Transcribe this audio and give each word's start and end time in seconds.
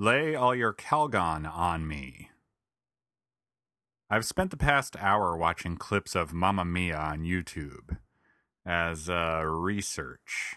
Lay 0.00 0.34
all 0.34 0.54
your 0.54 0.72
Calgon 0.72 1.46
on 1.46 1.86
me. 1.86 2.30
I've 4.08 4.24
spent 4.24 4.50
the 4.50 4.56
past 4.56 4.96
hour 4.98 5.36
watching 5.36 5.76
clips 5.76 6.14
of 6.14 6.32
Mamma 6.32 6.64
Mia 6.64 6.96
on 6.96 7.20
YouTube 7.20 7.98
as 8.64 9.10
uh, 9.10 9.42
research. 9.44 10.56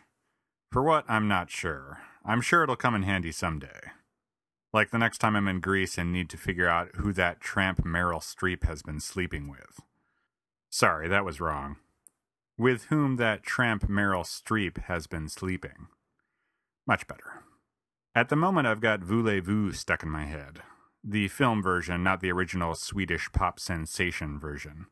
For 0.71 0.81
what, 0.81 1.03
I'm 1.09 1.27
not 1.27 1.49
sure. 1.49 1.99
I'm 2.23 2.39
sure 2.39 2.63
it'll 2.63 2.77
come 2.77 2.95
in 2.95 3.03
handy 3.03 3.33
someday. 3.33 3.81
Like 4.71 4.91
the 4.91 4.97
next 4.97 5.17
time 5.17 5.35
I'm 5.35 5.49
in 5.49 5.59
Greece 5.59 5.97
and 5.97 6.13
need 6.13 6.29
to 6.29 6.37
figure 6.37 6.69
out 6.69 6.95
who 6.95 7.11
that 7.11 7.41
tramp 7.41 7.83
Meryl 7.83 8.21
Streep 8.21 8.63
has 8.63 8.81
been 8.81 9.01
sleeping 9.01 9.49
with. 9.49 9.81
Sorry, 10.69 11.09
that 11.09 11.25
was 11.25 11.41
wrong. 11.41 11.75
With 12.57 12.85
whom 12.85 13.17
that 13.17 13.43
tramp 13.43 13.89
Meryl 13.89 14.23
Streep 14.23 14.83
has 14.83 15.05
been 15.05 15.27
sleeping. 15.27 15.87
Much 16.87 17.07
better. 17.07 17.43
At 18.15 18.29
the 18.29 18.35
moment, 18.35 18.67
I've 18.67 18.81
got 18.81 18.99
Voulez-Vous 18.99 19.71
stuck 19.73 20.03
in 20.03 20.09
my 20.09 20.25
head. 20.25 20.59
The 21.03 21.27
film 21.29 21.63
version, 21.63 22.03
not 22.03 22.21
the 22.21 22.31
original 22.31 22.75
Swedish 22.75 23.31
pop 23.31 23.59
sensation 23.59 24.39
version. 24.39 24.85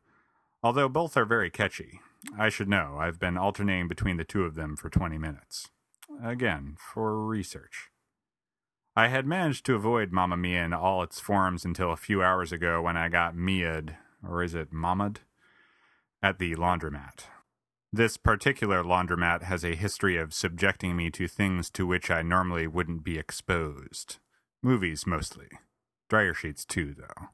Although 0.60 0.88
both 0.88 1.16
are 1.16 1.24
very 1.24 1.48
catchy. 1.48 2.00
I 2.36 2.48
should 2.48 2.68
know, 2.68 2.96
I've 2.98 3.20
been 3.20 3.38
alternating 3.38 3.86
between 3.86 4.16
the 4.16 4.24
two 4.24 4.44
of 4.44 4.56
them 4.56 4.74
for 4.74 4.90
20 4.90 5.18
minutes. 5.18 5.68
Again, 6.22 6.76
for 6.78 7.24
research. 7.24 7.90
I 8.96 9.06
had 9.06 9.24
managed 9.24 9.64
to 9.66 9.76
avoid 9.76 10.12
Mamma 10.12 10.36
Mia 10.36 10.64
in 10.64 10.72
all 10.72 11.02
its 11.02 11.20
forms 11.20 11.64
until 11.64 11.92
a 11.92 11.96
few 11.96 12.22
hours 12.22 12.50
ago 12.50 12.82
when 12.82 12.96
I 12.96 13.08
got 13.08 13.36
Mia'd, 13.36 13.96
or 14.28 14.42
is 14.42 14.54
it 14.54 14.72
Mama'd, 14.72 15.20
at 16.22 16.38
the 16.38 16.56
laundromat. 16.56 17.26
This 17.94 18.16
particular 18.16 18.82
laundromat 18.82 19.42
has 19.42 19.64
a 19.64 19.74
history 19.74 20.16
of 20.16 20.32
subjecting 20.32 20.96
me 20.96 21.10
to 21.10 21.28
things 21.28 21.68
to 21.70 21.86
which 21.86 22.10
I 22.10 22.22
normally 22.22 22.66
wouldn't 22.66 23.04
be 23.04 23.18
exposed. 23.18 24.16
Movies, 24.62 25.06
mostly. 25.06 25.48
Dryer 26.08 26.32
sheets, 26.32 26.64
too, 26.64 26.94
though. 26.96 27.28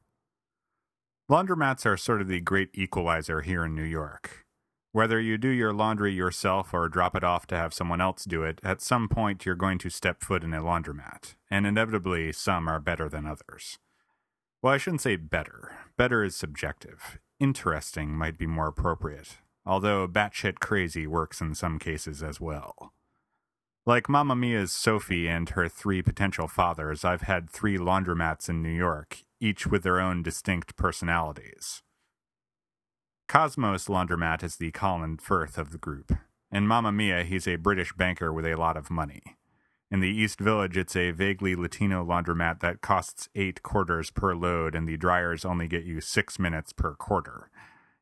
Laundromats 1.31 1.85
are 1.85 1.95
sort 1.95 2.19
of 2.19 2.27
the 2.27 2.41
great 2.41 2.71
equalizer 2.73 3.39
here 3.39 3.63
in 3.63 3.73
New 3.73 3.83
York. 3.83 4.45
Whether 4.91 5.21
you 5.21 5.37
do 5.37 5.47
your 5.47 5.71
laundry 5.71 6.11
yourself 6.11 6.73
or 6.73 6.89
drop 6.89 7.15
it 7.15 7.23
off 7.23 7.47
to 7.47 7.55
have 7.55 7.73
someone 7.73 8.01
else 8.01 8.25
do 8.25 8.43
it, 8.43 8.59
at 8.61 8.81
some 8.81 9.07
point 9.07 9.45
you're 9.45 9.55
going 9.55 9.77
to 9.77 9.89
step 9.89 10.21
foot 10.21 10.43
in 10.43 10.53
a 10.53 10.61
laundromat, 10.61 11.35
and 11.49 11.65
inevitably 11.65 12.33
some 12.33 12.67
are 12.67 12.81
better 12.81 13.07
than 13.07 13.25
others. 13.25 13.77
Well, 14.61 14.73
I 14.73 14.77
shouldn't 14.77 15.03
say 15.03 15.15
better. 15.15 15.77
Better 15.95 16.21
is 16.21 16.35
subjective. 16.35 17.19
Interesting 17.39 18.09
might 18.09 18.37
be 18.37 18.47
more 18.47 18.67
appropriate, 18.67 19.37
although 19.69 20.07
batshit 20.07 20.59
crazy 20.59 21.05
works 21.05 21.41
in 21.41 21.53
some 21.53 21.77
cases 21.77 22.23
as 22.23 22.41
well. 22.41 22.91
Like 23.85 24.09
Mamma 24.09 24.35
Mia's 24.35 24.71
Sophie 24.71 25.27
and 25.27 25.47
her 25.49 25.69
three 25.69 26.01
potential 26.01 26.47
fathers, 26.47 27.05
I've 27.05 27.21
had 27.21 27.51
three 27.51 27.77
laundromats 27.77 28.49
in 28.49 28.63
New 28.63 28.73
York, 28.73 29.23
each 29.39 29.67
with 29.67 29.83
their 29.83 29.99
own 29.99 30.23
distinct 30.23 30.75
personalities. 30.75 31.83
Cosmos 33.27 33.85
Laundromat 33.87 34.43
is 34.43 34.55
the 34.55 34.71
Colin 34.71 35.17
Firth 35.17 35.59
of 35.59 35.69
the 35.69 35.77
group. 35.77 36.13
In 36.51 36.67
Mamma 36.67 36.91
Mia, 36.91 37.23
he's 37.23 37.47
a 37.47 37.57
British 37.57 37.93
banker 37.93 38.33
with 38.33 38.47
a 38.47 38.55
lot 38.55 38.75
of 38.75 38.89
money. 38.89 39.21
In 39.91 39.99
the 39.99 40.09
East 40.09 40.39
Village, 40.39 40.77
it's 40.77 40.95
a 40.95 41.11
vaguely 41.11 41.55
Latino 41.55 42.03
laundromat 42.03 42.59
that 42.61 42.81
costs 42.81 43.29
eight 43.35 43.61
quarters 43.61 44.09
per 44.09 44.33
load, 44.33 44.73
and 44.73 44.89
the 44.89 44.97
dryers 44.97 45.45
only 45.45 45.67
get 45.67 45.83
you 45.83 46.01
six 46.01 46.39
minutes 46.39 46.73
per 46.73 46.95
quarter. 46.95 47.51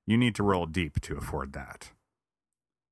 You 0.07 0.17
need 0.17 0.35
to 0.35 0.43
roll 0.43 0.65
deep 0.65 1.01
to 1.01 1.17
afford 1.17 1.51
that. 1.53 1.91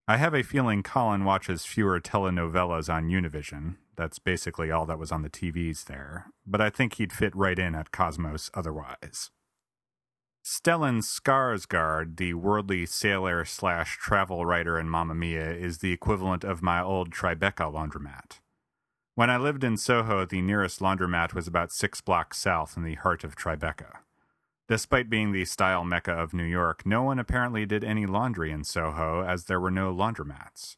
I 0.06 0.18
have 0.18 0.36
a 0.36 0.44
feeling 0.44 0.84
Colin 0.84 1.24
watches 1.24 1.66
fewer 1.66 2.00
telenovelas 2.02 2.94
on 2.94 3.10
Univision. 3.10 3.78
That's 3.96 4.20
basically 4.20 4.70
all 4.70 4.86
that 4.86 5.00
was 5.00 5.14
on 5.14 5.22
the 5.22 5.30
TVs 5.30 5.86
there. 5.86 6.28
But 6.46 6.60
I 6.60 6.70
think 6.70 6.96
he'd 6.96 7.14
fit 7.14 7.34
right 7.34 7.58
in 7.58 7.74
at 7.74 7.92
Cosmos 7.92 8.52
otherwise. 8.54 9.32
Stellan 10.46 11.02
Skarsgård, 11.02 12.18
the 12.18 12.36
worldly 12.36 12.86
sailor 12.86 13.46
slash 13.46 13.98
travel 13.98 14.46
writer 14.46 14.78
in 14.78 14.90
Mamma 14.90 15.16
Mia, 15.16 15.52
is 15.52 15.80
the 15.80 15.92
equivalent 15.92 16.44
of 16.44 16.62
my 16.62 16.84
old 16.84 17.12
Tribeca 17.12 17.74
laundromat. 17.74 18.42
When 19.16 19.30
I 19.30 19.38
lived 19.38 19.64
in 19.64 19.78
Soho, 19.78 20.26
the 20.26 20.42
nearest 20.42 20.82
laundromat 20.82 21.34
was 21.34 21.48
about 21.48 21.72
six 21.72 22.02
blocks 22.02 22.38
south 22.38 22.76
in 22.76 22.84
the 22.84 22.96
heart 22.96 23.24
of 23.24 23.36
Tribeca. 23.36 24.05
Despite 24.68 25.10
being 25.10 25.32
the 25.32 25.46
style 25.46 25.84
mecca 25.84 26.12
of 26.12 26.34
New 26.34 26.44
York, 26.44 26.86
no 26.86 27.04
one 27.04 27.20
apparently 27.20 27.68
did 27.68 27.84
any 27.84 28.08
laundry 28.08 28.52
in 28.52 28.64
Soho 28.64 29.24
as 29.24 29.46
there 29.46 29.60
were 29.60 29.70
no 29.70 29.94
laundromats. 29.94 30.78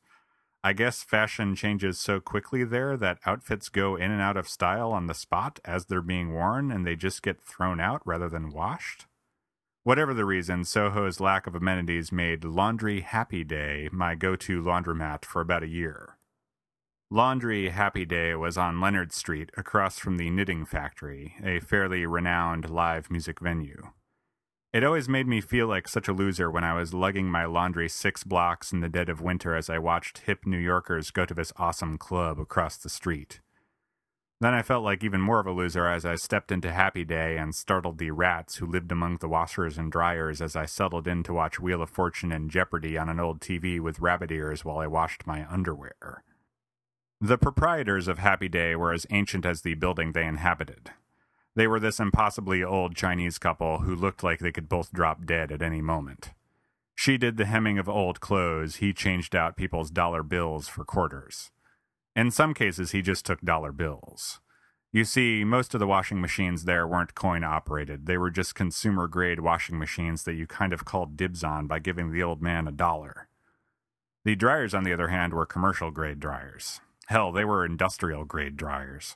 I 0.61 0.73
guess 0.73 1.03
fashion 1.03 1.55
changes 1.55 1.97
so 1.97 2.19
quickly 2.19 2.65
there 2.65 2.97
that 2.97 3.19
outfits 3.25 3.69
go 3.69 3.95
in 3.95 4.11
and 4.11 4.21
out 4.21 4.35
of 4.35 4.49
style 4.49 4.91
on 4.91 5.07
the 5.07 5.13
spot 5.13 5.61
as 5.63 5.85
they're 5.85 6.01
being 6.01 6.33
worn 6.33 6.69
and 6.69 6.85
they 6.85 6.97
just 6.97 7.21
get 7.21 7.41
thrown 7.41 7.79
out 7.79 8.01
rather 8.03 8.27
than 8.27 8.51
washed? 8.51 9.05
Whatever 9.83 10.13
the 10.13 10.25
reason, 10.25 10.65
Soho's 10.65 11.21
lack 11.21 11.47
of 11.47 11.55
amenities 11.55 12.11
made 12.11 12.43
Laundry 12.43 12.99
Happy 12.99 13.45
Day 13.45 13.87
my 13.93 14.15
go 14.15 14.35
to 14.35 14.61
laundromat 14.61 15.23
for 15.23 15.39
about 15.39 15.63
a 15.63 15.67
year. 15.67 16.16
Laundry 17.09 17.69
Happy 17.69 18.03
Day 18.03 18.35
was 18.35 18.57
on 18.57 18.81
Leonard 18.81 19.13
Street, 19.13 19.49
across 19.55 19.97
from 19.97 20.17
the 20.17 20.29
Knitting 20.29 20.65
Factory, 20.65 21.35
a 21.41 21.61
fairly 21.61 22.05
renowned 22.05 22.69
live 22.69 23.09
music 23.09 23.39
venue. 23.39 23.91
It 24.73 24.83
always 24.83 25.07
made 25.07 25.25
me 25.25 25.39
feel 25.39 25.67
like 25.67 25.87
such 25.87 26.09
a 26.09 26.13
loser 26.13 26.51
when 26.51 26.65
I 26.65 26.73
was 26.73 26.93
lugging 26.93 27.31
my 27.31 27.45
laundry 27.45 27.87
six 27.87 28.25
blocks 28.25 28.73
in 28.73 28.81
the 28.81 28.89
dead 28.89 29.07
of 29.07 29.21
winter 29.21 29.55
as 29.55 29.69
I 29.69 29.79
watched 29.79 30.23
hip 30.25 30.45
New 30.45 30.57
Yorkers 30.57 31.11
go 31.11 31.23
to 31.23 31.33
this 31.33 31.53
awesome 31.55 31.97
club 31.97 32.41
across 32.41 32.75
the 32.75 32.89
street. 32.89 33.39
Then 34.41 34.53
I 34.53 34.61
felt 34.61 34.83
like 34.83 35.01
even 35.01 35.21
more 35.21 35.39
of 35.39 35.47
a 35.47 35.53
loser 35.53 35.87
as 35.87 36.05
I 36.05 36.15
stepped 36.15 36.51
into 36.51 36.73
Happy 36.73 37.05
Day 37.05 37.37
and 37.37 37.55
startled 37.55 37.99
the 37.99 38.11
rats 38.11 38.57
who 38.57 38.65
lived 38.65 38.91
among 38.91 39.19
the 39.19 39.29
washers 39.29 39.77
and 39.77 39.89
dryers 39.89 40.41
as 40.41 40.57
I 40.57 40.65
settled 40.65 41.07
in 41.07 41.23
to 41.23 41.33
watch 41.33 41.57
Wheel 41.57 41.81
of 41.81 41.89
Fortune 41.89 42.33
and 42.33 42.51
Jeopardy 42.51 42.97
on 42.97 43.07
an 43.07 43.21
old 43.21 43.39
TV 43.39 43.79
with 43.79 44.01
rabbit 44.01 44.29
ears 44.29 44.65
while 44.65 44.79
I 44.79 44.87
washed 44.87 45.25
my 45.25 45.49
underwear. 45.49 46.25
The 47.19 47.39
proprietors 47.39 48.07
of 48.07 48.19
Happy 48.19 48.47
Day 48.47 48.75
were 48.75 48.93
as 48.93 49.07
ancient 49.09 49.43
as 49.43 49.61
the 49.61 49.73
building 49.73 50.11
they 50.11 50.23
inhabited. 50.23 50.91
They 51.55 51.65
were 51.65 51.79
this 51.79 51.99
impossibly 51.99 52.63
old 52.63 52.95
Chinese 52.95 53.39
couple 53.39 53.79
who 53.79 53.95
looked 53.95 54.23
like 54.23 54.37
they 54.37 54.51
could 54.51 54.69
both 54.69 54.93
drop 54.93 55.25
dead 55.25 55.51
at 55.51 55.63
any 55.63 55.81
moment. 55.81 56.33
She 56.93 57.17
did 57.17 57.37
the 57.37 57.45
hemming 57.45 57.79
of 57.79 57.89
old 57.89 58.19
clothes, 58.19 58.75
he 58.75 58.93
changed 58.93 59.35
out 59.35 59.57
people's 59.57 59.89
dollar 59.89 60.21
bills 60.21 60.67
for 60.67 60.85
quarters. 60.85 61.49
In 62.15 62.29
some 62.29 62.53
cases, 62.53 62.91
he 62.91 63.01
just 63.01 63.25
took 63.25 63.41
dollar 63.41 63.71
bills. 63.71 64.39
You 64.91 65.03
see, 65.03 65.43
most 65.43 65.73
of 65.73 65.79
the 65.79 65.87
washing 65.87 66.21
machines 66.21 66.65
there 66.65 66.87
weren't 66.87 67.15
coin 67.15 67.43
operated. 67.43 68.05
They 68.05 68.19
were 68.19 68.29
just 68.29 68.53
consumer 68.53 69.07
grade 69.07 69.39
washing 69.39 69.79
machines 69.79 70.23
that 70.25 70.35
you 70.35 70.45
kind 70.45 70.71
of 70.71 70.85
called 70.85 71.17
dibs 71.17 71.43
on 71.43 71.65
by 71.65 71.79
giving 71.79 72.11
the 72.11 72.21
old 72.21 72.43
man 72.43 72.67
a 72.67 72.71
dollar. 72.71 73.27
The 74.23 74.35
dryers, 74.35 74.75
on 74.75 74.83
the 74.83 74.93
other 74.93 75.07
hand, 75.07 75.33
were 75.33 75.47
commercial 75.47 75.89
grade 75.89 76.19
dryers. 76.19 76.79
Hell, 77.07 77.31
they 77.31 77.45
were 77.45 77.65
industrial 77.65 78.25
grade 78.25 78.57
dryers. 78.57 79.15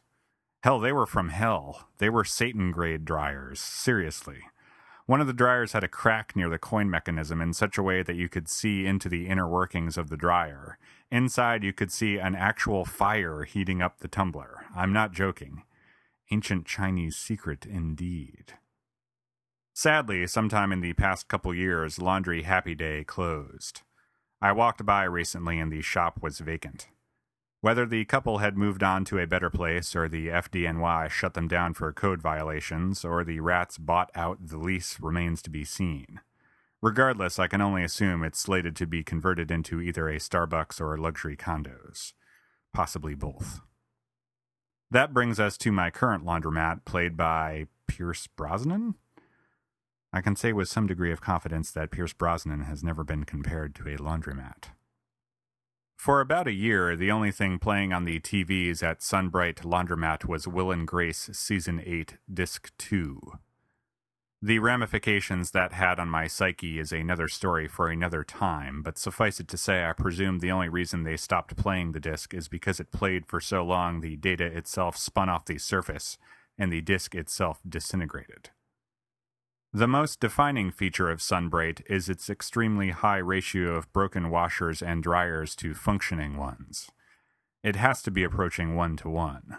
Hell, 0.63 0.79
they 0.79 0.93
were 0.93 1.05
from 1.05 1.29
hell. 1.29 1.89
They 1.97 2.09
were 2.09 2.23
Satan 2.23 2.71
grade 2.71 3.03
dryers. 3.03 3.59
Seriously. 3.59 4.39
One 5.07 5.19
of 5.19 5.27
the 5.27 5.33
dryers 5.33 5.73
had 5.73 5.83
a 5.83 5.89
crack 5.89 6.33
near 6.33 6.47
the 6.47 6.57
coin 6.57 6.89
mechanism 6.89 7.41
in 7.41 7.53
such 7.53 7.77
a 7.77 7.83
way 7.83 8.01
that 8.01 8.15
you 8.15 8.29
could 8.29 8.47
see 8.47 8.85
into 8.85 9.09
the 9.09 9.27
inner 9.27 9.45
workings 9.45 9.97
of 9.97 10.09
the 10.09 10.15
dryer. 10.15 10.77
Inside, 11.11 11.65
you 11.65 11.73
could 11.73 11.91
see 11.91 12.17
an 12.17 12.33
actual 12.33 12.85
fire 12.85 13.43
heating 13.43 13.81
up 13.81 13.99
the 13.99 14.07
tumbler. 14.07 14.65
I'm 14.73 14.93
not 14.93 15.11
joking. 15.11 15.63
Ancient 16.31 16.65
Chinese 16.65 17.17
secret 17.17 17.65
indeed. 17.65 18.53
Sadly, 19.73 20.25
sometime 20.27 20.71
in 20.71 20.79
the 20.79 20.93
past 20.93 21.27
couple 21.27 21.53
years, 21.53 21.99
Laundry 21.99 22.43
Happy 22.43 22.73
Day 22.73 23.03
closed. 23.03 23.81
I 24.41 24.53
walked 24.53 24.85
by 24.85 25.03
recently 25.03 25.59
and 25.59 25.73
the 25.73 25.81
shop 25.81 26.21
was 26.21 26.39
vacant. 26.39 26.87
Whether 27.61 27.85
the 27.85 28.05
couple 28.05 28.39
had 28.39 28.57
moved 28.57 28.81
on 28.81 29.05
to 29.05 29.19
a 29.19 29.27
better 29.27 29.51
place, 29.51 29.95
or 29.95 30.09
the 30.09 30.29
FDNY 30.29 31.09
shut 31.11 31.35
them 31.35 31.47
down 31.47 31.75
for 31.75 31.93
code 31.93 32.19
violations, 32.19 33.05
or 33.05 33.23
the 33.23 33.39
rats 33.39 33.77
bought 33.77 34.09
out 34.15 34.47
the 34.47 34.57
lease 34.57 34.99
remains 34.99 35.43
to 35.43 35.51
be 35.51 35.63
seen. 35.63 36.21
Regardless, 36.81 37.37
I 37.37 37.45
can 37.45 37.61
only 37.61 37.83
assume 37.83 38.23
it's 38.23 38.39
slated 38.39 38.75
to 38.77 38.87
be 38.87 39.03
converted 39.03 39.51
into 39.51 39.79
either 39.79 40.09
a 40.09 40.17
Starbucks 40.17 40.81
or 40.81 40.97
luxury 40.97 41.37
condos. 41.37 42.13
Possibly 42.73 43.13
both. 43.13 43.61
That 44.89 45.13
brings 45.13 45.39
us 45.39 45.55
to 45.59 45.71
my 45.71 45.91
current 45.91 46.25
laundromat, 46.25 46.83
played 46.83 47.15
by 47.15 47.67
Pierce 47.87 48.25
Brosnan? 48.25 48.95
I 50.11 50.21
can 50.21 50.35
say 50.35 50.51
with 50.51 50.67
some 50.67 50.87
degree 50.87 51.11
of 51.11 51.21
confidence 51.21 51.69
that 51.71 51.91
Pierce 51.91 52.13
Brosnan 52.13 52.61
has 52.61 52.83
never 52.83 53.03
been 53.03 53.23
compared 53.23 53.75
to 53.75 53.87
a 53.87 53.97
laundromat. 53.97 54.69
For 56.01 56.19
about 56.19 56.47
a 56.47 56.51
year, 56.51 56.95
the 56.95 57.11
only 57.11 57.31
thing 57.31 57.59
playing 57.59 57.93
on 57.93 58.05
the 58.05 58.19
TVs 58.19 58.81
at 58.81 59.03
Sunbright 59.03 59.57
Laundromat 59.57 60.25
was 60.25 60.47
Will 60.47 60.71
and 60.71 60.87
Grace 60.87 61.29
Season 61.31 61.79
8, 61.85 62.17
Disc 62.33 62.71
2. 62.79 63.33
The 64.41 64.57
ramifications 64.57 65.51
that 65.51 65.73
had 65.73 65.99
on 65.99 66.09
my 66.09 66.25
psyche 66.25 66.79
is 66.79 66.91
another 66.91 67.27
story 67.27 67.67
for 67.67 67.87
another 67.87 68.23
time, 68.23 68.81
but 68.81 68.97
suffice 68.97 69.39
it 69.39 69.47
to 69.49 69.57
say, 69.57 69.85
I 69.85 69.93
presume 69.93 70.39
the 70.39 70.49
only 70.49 70.69
reason 70.69 71.03
they 71.03 71.17
stopped 71.17 71.55
playing 71.55 71.91
the 71.91 71.99
disc 71.99 72.33
is 72.33 72.47
because 72.47 72.79
it 72.79 72.91
played 72.91 73.27
for 73.27 73.39
so 73.39 73.63
long 73.63 74.01
the 74.01 74.15
data 74.15 74.45
itself 74.45 74.97
spun 74.97 75.29
off 75.29 75.45
the 75.45 75.59
surface 75.59 76.17
and 76.57 76.73
the 76.73 76.81
disc 76.81 77.13
itself 77.13 77.59
disintegrated. 77.69 78.49
The 79.73 79.87
most 79.87 80.19
defining 80.19 80.69
feature 80.69 81.09
of 81.09 81.21
Sunbright 81.21 81.81
is 81.85 82.09
its 82.09 82.29
extremely 82.29 82.89
high 82.89 83.19
ratio 83.19 83.75
of 83.75 83.91
broken 83.93 84.29
washers 84.29 84.81
and 84.81 85.01
dryers 85.01 85.55
to 85.55 85.73
functioning 85.73 86.35
ones. 86.35 86.91
It 87.63 87.77
has 87.77 88.01
to 88.01 88.11
be 88.11 88.25
approaching 88.25 88.75
one 88.75 88.97
to 88.97 89.07
one. 89.07 89.55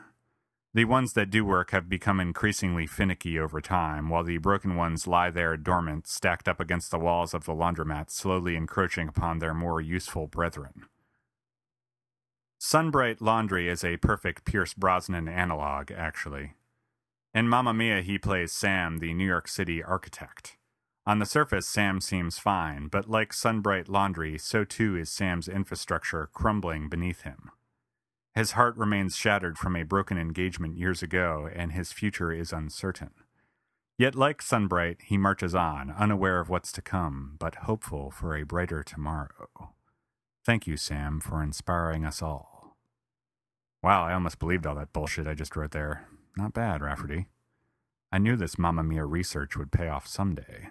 The 0.74 0.84
ones 0.84 1.14
that 1.14 1.30
do 1.30 1.46
work 1.46 1.70
have 1.70 1.88
become 1.88 2.20
increasingly 2.20 2.86
finicky 2.86 3.38
over 3.38 3.62
time, 3.62 4.10
while 4.10 4.22
the 4.22 4.36
broken 4.36 4.76
ones 4.76 5.06
lie 5.06 5.30
there 5.30 5.56
dormant, 5.56 6.06
stacked 6.06 6.46
up 6.46 6.60
against 6.60 6.90
the 6.90 6.98
walls 6.98 7.32
of 7.32 7.46
the 7.46 7.54
laundromat, 7.54 8.10
slowly 8.10 8.54
encroaching 8.54 9.08
upon 9.08 9.38
their 9.38 9.54
more 9.54 9.80
useful 9.80 10.26
brethren. 10.26 10.84
Sunbright 12.58 13.22
Laundry 13.22 13.66
is 13.66 13.82
a 13.82 13.96
perfect 13.96 14.44
Pierce 14.44 14.74
Brosnan 14.74 15.26
analog, 15.26 15.90
actually. 15.90 16.52
In 17.34 17.48
Mamma 17.48 17.72
Mia, 17.72 18.02
he 18.02 18.18
plays 18.18 18.52
Sam, 18.52 18.98
the 18.98 19.14
New 19.14 19.26
York 19.26 19.48
City 19.48 19.82
architect. 19.82 20.58
On 21.06 21.18
the 21.18 21.24
surface, 21.24 21.66
Sam 21.66 22.00
seems 22.00 22.38
fine, 22.38 22.88
but 22.88 23.08
like 23.08 23.32
Sunbright 23.32 23.88
Laundry, 23.88 24.36
so 24.36 24.64
too 24.64 24.96
is 24.96 25.10
Sam's 25.10 25.48
infrastructure 25.48 26.28
crumbling 26.34 26.90
beneath 26.90 27.22
him. 27.22 27.50
His 28.34 28.52
heart 28.52 28.76
remains 28.76 29.16
shattered 29.16 29.56
from 29.56 29.76
a 29.76 29.82
broken 29.82 30.18
engagement 30.18 30.76
years 30.76 31.02
ago, 31.02 31.48
and 31.54 31.72
his 31.72 31.90
future 31.90 32.32
is 32.32 32.52
uncertain. 32.52 33.12
Yet, 33.98 34.14
like 34.14 34.42
Sunbright, 34.42 34.98
he 35.06 35.16
marches 35.16 35.54
on, 35.54 35.90
unaware 35.90 36.38
of 36.38 36.50
what's 36.50 36.72
to 36.72 36.82
come, 36.82 37.36
but 37.38 37.54
hopeful 37.54 38.10
for 38.10 38.36
a 38.36 38.44
brighter 38.44 38.82
tomorrow. 38.82 39.72
Thank 40.44 40.66
you, 40.66 40.76
Sam, 40.76 41.20
for 41.20 41.42
inspiring 41.42 42.04
us 42.04 42.20
all. 42.20 42.51
Wow, 43.82 44.04
I 44.04 44.14
almost 44.14 44.38
believed 44.38 44.66
all 44.66 44.76
that 44.76 44.92
bullshit 44.92 45.26
I 45.26 45.34
just 45.34 45.56
wrote 45.56 45.72
there. 45.72 46.06
Not 46.36 46.52
bad, 46.52 46.82
Rafferty. 46.82 47.26
I 48.12 48.18
knew 48.18 48.36
this 48.36 48.58
Mamma 48.58 48.82
Mia 48.82 49.04
research 49.04 49.56
would 49.56 49.72
pay 49.72 49.88
off 49.88 50.06
someday. 50.06 50.68